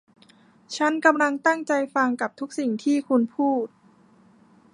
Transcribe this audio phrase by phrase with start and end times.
[0.75, 3.67] ฉันกำลังตั้งใจฟังกับทุกสิ่งที่คุณพูด